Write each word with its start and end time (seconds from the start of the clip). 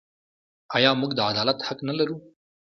آیا 0.75 0.91
موږ 0.99 1.11
د 1.15 1.19
عدالت 1.31 1.57
حق 1.67 1.79
نلرو؟ 1.87 2.17